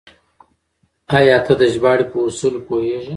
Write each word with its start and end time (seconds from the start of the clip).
آيا 1.17 1.37
ته 1.45 1.53
د 1.61 1.61
ژباړې 1.73 2.05
په 2.11 2.17
اصولو 2.27 2.59
پوهېږې؟ 2.67 3.09